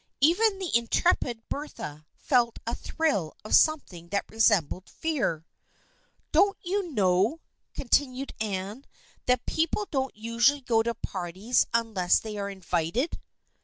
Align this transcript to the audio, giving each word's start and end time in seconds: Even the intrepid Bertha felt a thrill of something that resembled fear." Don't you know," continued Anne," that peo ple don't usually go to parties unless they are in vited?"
Even 0.19 0.57
the 0.57 0.75
intrepid 0.75 1.47
Bertha 1.47 2.07
felt 2.15 2.57
a 2.65 2.73
thrill 2.73 3.37
of 3.45 3.53
something 3.53 4.09
that 4.09 4.25
resembled 4.31 4.89
fear." 4.89 5.45
Don't 6.31 6.57
you 6.63 6.91
know," 6.91 7.39
continued 7.75 8.33
Anne," 8.41 8.85
that 9.27 9.45
peo 9.45 9.67
ple 9.71 9.85
don't 9.91 10.17
usually 10.17 10.61
go 10.61 10.81
to 10.81 10.95
parties 10.95 11.67
unless 11.71 12.17
they 12.17 12.35
are 12.39 12.49
in 12.49 12.61
vited?" 12.63 13.19